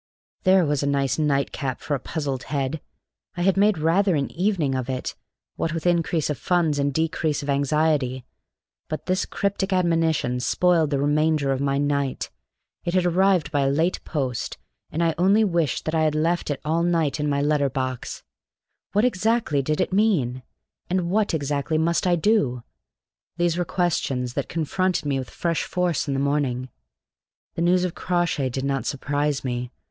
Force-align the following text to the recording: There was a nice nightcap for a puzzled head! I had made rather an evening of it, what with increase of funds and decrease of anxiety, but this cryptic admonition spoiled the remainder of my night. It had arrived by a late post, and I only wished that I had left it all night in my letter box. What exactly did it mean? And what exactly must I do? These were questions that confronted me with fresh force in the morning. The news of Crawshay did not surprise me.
There 0.45 0.65
was 0.65 0.81
a 0.81 0.87
nice 0.87 1.19
nightcap 1.19 1.79
for 1.79 1.93
a 1.93 1.99
puzzled 1.99 2.45
head! 2.45 2.81
I 3.37 3.43
had 3.43 3.55
made 3.55 3.77
rather 3.77 4.15
an 4.15 4.31
evening 4.31 4.73
of 4.73 4.89
it, 4.89 5.13
what 5.57 5.75
with 5.75 5.85
increase 5.85 6.27
of 6.31 6.39
funds 6.39 6.79
and 6.79 6.91
decrease 6.91 7.43
of 7.43 7.51
anxiety, 7.51 8.25
but 8.89 9.05
this 9.05 9.27
cryptic 9.27 9.71
admonition 9.71 10.39
spoiled 10.39 10.89
the 10.89 10.97
remainder 10.97 11.51
of 11.51 11.61
my 11.61 11.77
night. 11.77 12.31
It 12.83 12.95
had 12.95 13.05
arrived 13.05 13.51
by 13.51 13.59
a 13.59 13.69
late 13.69 14.03
post, 14.03 14.57
and 14.91 15.03
I 15.03 15.13
only 15.19 15.43
wished 15.43 15.85
that 15.85 15.93
I 15.93 16.01
had 16.01 16.15
left 16.15 16.49
it 16.49 16.59
all 16.65 16.81
night 16.81 17.19
in 17.19 17.29
my 17.29 17.43
letter 17.43 17.69
box. 17.69 18.23
What 18.93 19.05
exactly 19.05 19.61
did 19.61 19.79
it 19.79 19.93
mean? 19.93 20.41
And 20.89 21.11
what 21.11 21.35
exactly 21.35 21.77
must 21.77 22.07
I 22.07 22.15
do? 22.15 22.63
These 23.37 23.55
were 23.55 23.65
questions 23.65 24.33
that 24.33 24.49
confronted 24.49 25.05
me 25.05 25.19
with 25.19 25.29
fresh 25.29 25.61
force 25.63 26.07
in 26.07 26.15
the 26.15 26.19
morning. 26.19 26.69
The 27.53 27.61
news 27.61 27.83
of 27.83 27.93
Crawshay 27.93 28.49
did 28.49 28.65
not 28.65 28.87
surprise 28.87 29.43
me. 29.43 29.69